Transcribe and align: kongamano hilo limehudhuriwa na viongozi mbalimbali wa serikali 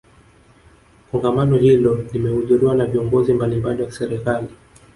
kongamano 1.11 1.57
hilo 1.57 2.03
limehudhuriwa 2.13 2.75
na 2.75 2.85
viongozi 2.85 3.33
mbalimbali 3.33 3.83
wa 3.83 3.91
serikali 3.91 4.47